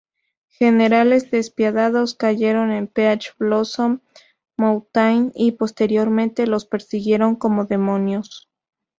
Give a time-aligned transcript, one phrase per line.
[0.49, 3.99] Generales despiadados, cayeron en Peach Blossom
[4.57, 8.49] Mountain y posteriormente los persiguieron como demonios.